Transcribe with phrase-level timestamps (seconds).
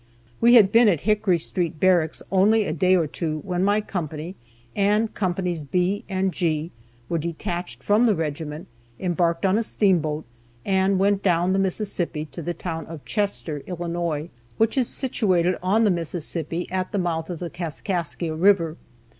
[0.39, 4.35] We had been at Hickory Street Barracks only a day or two, when my company,
[4.75, 6.71] and companies B and G,
[7.07, 8.67] were detached from the regiment,
[8.99, 10.25] embarked on a steamboat,
[10.65, 15.83] and went down the Mississippi to the town of Chester, Illinois, which is situated on
[15.83, 18.77] the Mississippi, at the mouth of the Kaskaskia river.